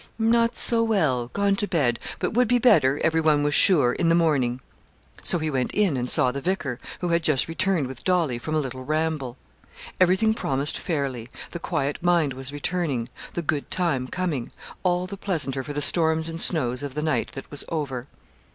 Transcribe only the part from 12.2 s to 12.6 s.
was